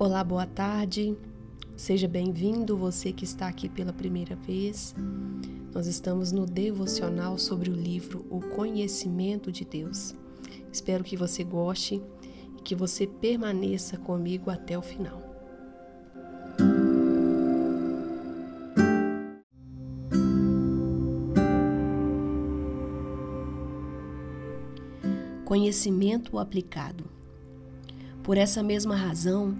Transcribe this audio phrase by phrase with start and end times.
[0.00, 1.16] Olá, boa tarde.
[1.76, 4.94] Seja bem-vindo você que está aqui pela primeira vez.
[5.74, 10.14] Nós estamos no devocional sobre o livro O Conhecimento de Deus.
[10.72, 12.00] Espero que você goste
[12.56, 15.20] e que você permaneça comigo até o final.
[25.44, 27.04] Conhecimento aplicado.
[28.22, 29.56] Por essa mesma razão,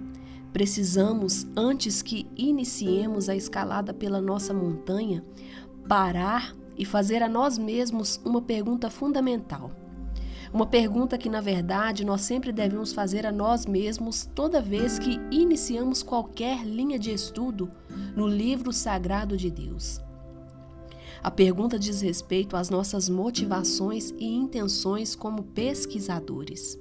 [0.51, 5.23] Precisamos, antes que iniciemos a escalada pela nossa montanha,
[5.87, 9.71] parar e fazer a nós mesmos uma pergunta fundamental.
[10.51, 15.19] Uma pergunta que, na verdade, nós sempre devemos fazer a nós mesmos toda vez que
[15.29, 17.71] iniciamos qualquer linha de estudo
[18.15, 20.01] no livro sagrado de Deus.
[21.21, 26.79] A pergunta diz respeito às nossas motivações e intenções como pesquisadores.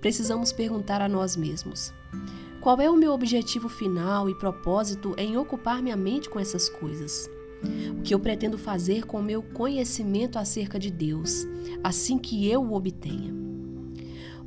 [0.00, 1.92] Precisamos perguntar a nós mesmos:
[2.60, 7.30] qual é o meu objetivo final e propósito em ocupar minha mente com essas coisas?
[7.98, 11.46] O que eu pretendo fazer com o meu conhecimento acerca de Deus,
[11.82, 13.34] assim que eu o obtenha?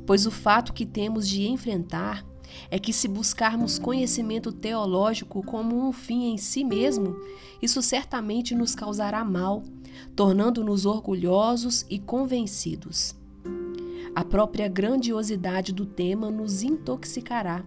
[0.06, 2.24] Pois o fato que temos de enfrentar
[2.70, 7.16] é que, se buscarmos conhecimento teológico como um fim em si mesmo,
[7.62, 9.62] isso certamente nos causará mal,
[10.16, 13.14] tornando-nos orgulhosos e convencidos.
[14.14, 17.64] A própria grandiosidade do tema nos intoxicará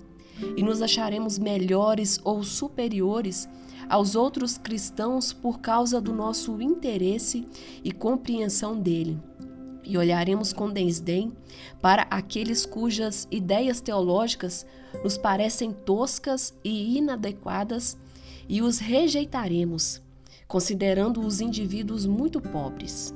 [0.58, 3.48] e nos acharemos melhores ou superiores
[3.90, 7.46] aos outros cristãos por causa do nosso interesse
[7.84, 9.20] e compreensão dele.
[9.86, 11.34] E olharemos com desdém
[11.82, 14.66] para aqueles cujas ideias teológicas
[15.04, 17.98] nos parecem toscas e inadequadas
[18.48, 20.02] e os rejeitaremos,
[20.48, 23.14] considerando os indivíduos muito pobres.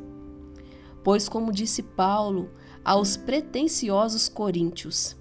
[1.04, 2.52] Pois, como disse Paulo
[2.88, 5.18] aos pretensiosos coríntios,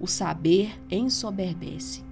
[0.00, 2.02] o saber ensoberbece.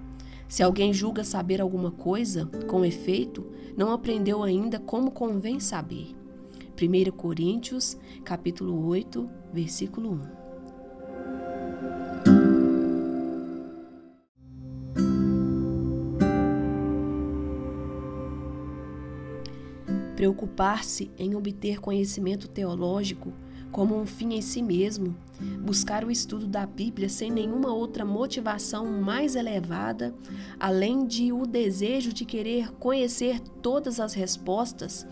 [0.47, 6.15] Se alguém julga saber alguma coisa, com efeito, não aprendeu ainda como convém saber.
[6.81, 10.21] 1 Coríntios, capítulo 8, versículo 1.
[20.15, 23.33] Preocupar-se em obter conhecimento teológico
[23.73, 25.15] como um fim em si mesmo,
[25.65, 30.13] buscar o estudo da Bíblia sem nenhuma outra motivação mais elevada,
[30.59, 35.07] além de o desejo de querer conhecer todas as respostas,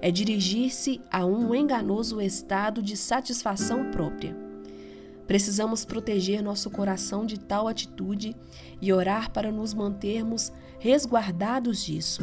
[0.00, 4.36] é dirigir-se a um enganoso estado de satisfação própria.
[5.26, 8.36] Precisamos proteger nosso coração de tal atitude
[8.80, 12.22] e orar para nos mantermos resguardados disso.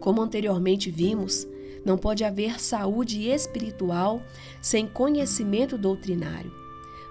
[0.00, 1.46] Como anteriormente vimos,
[1.84, 4.22] não pode haver saúde espiritual
[4.60, 6.52] sem conhecimento doutrinário.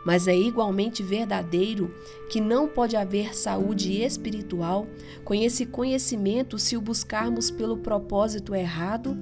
[0.06, 1.94] Mas é igualmente verdadeiro
[2.30, 4.86] que não pode haver saúde espiritual
[5.24, 9.16] com esse conhecimento se o buscarmos pelo propósito errado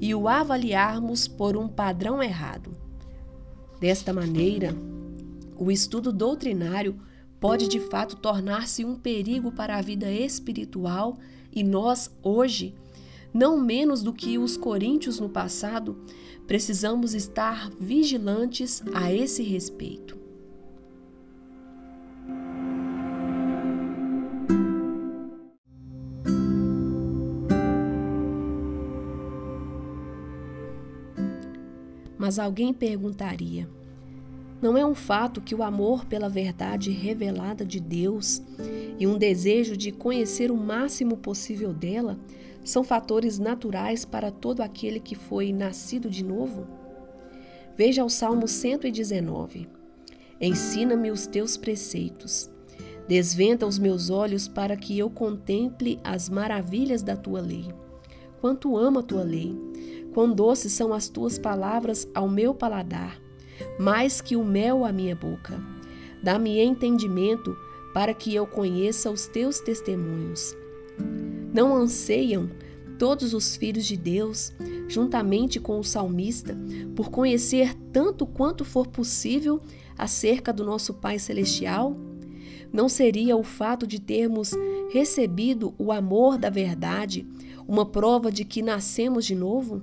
[0.00, 2.70] e o avaliarmos por um padrão errado.
[3.80, 4.76] Desta maneira,
[5.56, 7.00] o estudo doutrinário
[7.40, 11.18] pode de fato tornar-se um perigo para a vida espiritual
[11.52, 12.74] e nós, hoje,
[13.32, 15.96] não menos do que os coríntios no passado,
[16.46, 20.16] precisamos estar vigilantes a esse respeito.
[32.16, 33.68] Mas alguém perguntaria:
[34.60, 38.42] não é um fato que o amor pela verdade revelada de Deus
[38.98, 42.18] e um desejo de conhecer o máximo possível dela
[42.64, 46.66] são fatores naturais para todo aquele que foi nascido de novo?
[47.76, 49.68] Veja o Salmo 119.
[50.40, 52.50] Ensina-me os teus preceitos.
[53.06, 57.66] Desvenda os meus olhos para que eu contemple as maravilhas da tua lei.
[58.40, 59.56] Quanto amo a tua lei!
[60.12, 63.28] Quão doces são as tuas palavras ao meu paladar!
[63.78, 65.60] mais que o mel à minha boca.
[66.22, 67.56] Dá-me entendimento
[67.94, 70.56] para que eu conheça os teus testemunhos.
[71.52, 72.50] Não anseiam
[72.98, 74.52] todos os filhos de Deus,
[74.88, 76.58] juntamente com o salmista,
[76.96, 79.60] por conhecer tanto quanto for possível
[79.96, 81.96] acerca do nosso Pai Celestial?
[82.72, 84.52] Não seria o fato de termos
[84.90, 87.26] recebido o amor da verdade
[87.66, 89.82] uma prova de que nascemos de novo?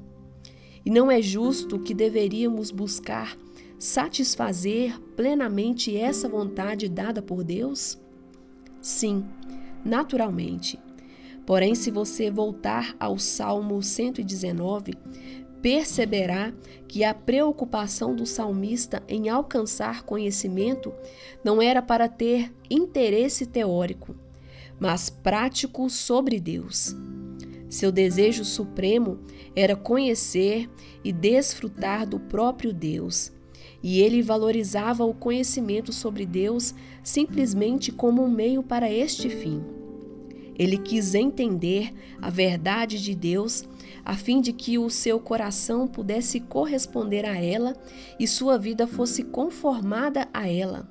[0.85, 3.35] E não é justo que deveríamos buscar
[3.79, 7.97] satisfazer plenamente essa vontade dada por Deus?
[8.81, 9.25] Sim,
[9.83, 10.79] naturalmente.
[11.45, 14.93] Porém, se você voltar ao Salmo 119,
[15.61, 16.53] perceberá
[16.87, 20.93] que a preocupação do salmista em alcançar conhecimento
[21.43, 24.15] não era para ter interesse teórico,
[24.79, 26.95] mas prático sobre Deus.
[27.69, 29.19] Seu desejo supremo
[29.55, 30.69] era conhecer
[31.03, 33.31] e desfrutar do próprio Deus,
[33.83, 39.84] e ele valorizava o conhecimento sobre Deus simplesmente como um meio para este fim.
[40.57, 43.63] Ele quis entender a verdade de Deus
[44.03, 47.75] a fim de que o seu coração pudesse corresponder a ela
[48.19, 50.87] e sua vida fosse conformada a ela.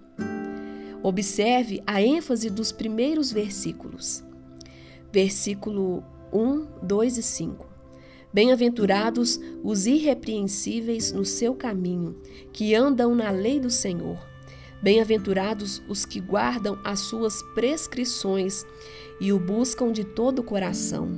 [1.02, 4.24] Observe a ênfase dos primeiros versículos.
[5.12, 6.02] Versículo
[6.32, 7.66] 1, 2 e 5.
[8.32, 12.20] Bem-aventurados os irrepreensíveis no seu caminho,
[12.52, 14.18] que andam na lei do Senhor.
[14.82, 18.66] Bem-aventurados os que guardam as suas prescrições
[19.20, 21.08] e o buscam de todo o coração.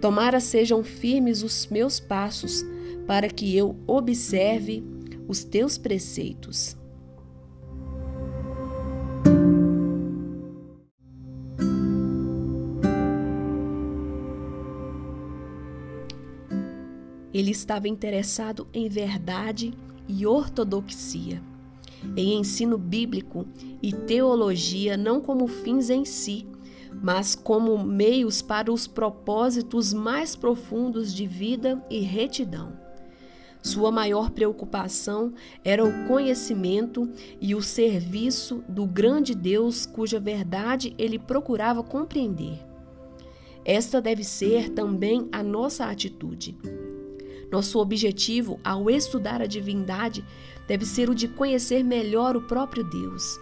[0.00, 2.64] Tomara sejam firmes os meus passos,
[3.06, 4.84] para que eu observe
[5.26, 6.76] os teus preceitos.
[17.32, 19.72] Ele estava interessado em verdade
[20.08, 21.40] e ortodoxia,
[22.16, 23.46] em ensino bíblico
[23.82, 26.46] e teologia não como fins em si,
[26.92, 32.88] mas como meios para os propósitos mais profundos de vida e retidão.
[33.62, 35.32] Sua maior preocupação
[35.64, 42.64] era o conhecimento e o serviço do grande Deus cuja verdade ele procurava compreender.
[43.64, 46.56] Esta deve ser também a nossa atitude.
[47.50, 50.24] Nosso objetivo ao estudar a divindade
[50.66, 53.38] deve ser o de conhecer melhor o próprio Deus.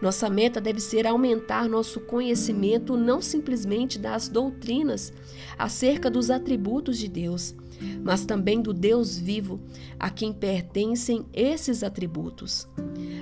[0.00, 5.12] Nossa meta deve ser aumentar nosso conhecimento não simplesmente das doutrinas
[5.58, 7.54] acerca dos atributos de Deus,
[8.02, 9.60] mas também do Deus vivo,
[9.98, 12.66] a quem pertencem esses atributos.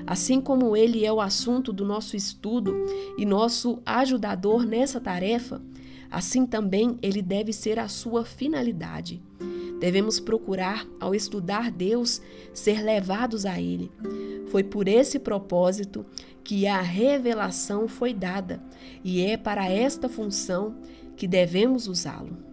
[0.06, 2.74] Assim como ele é o assunto do nosso estudo
[3.16, 5.60] e nosso ajudador nessa tarefa,
[6.10, 9.20] assim também ele deve ser a sua finalidade.
[9.78, 12.20] Devemos procurar, ao estudar Deus,
[12.52, 13.90] ser levados a Ele.
[14.50, 16.04] Foi por esse propósito
[16.42, 18.62] que a revelação foi dada,
[19.04, 20.76] e é para esta função
[21.16, 22.47] que devemos usá-lo.